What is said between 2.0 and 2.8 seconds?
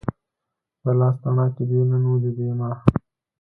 ولیدې ما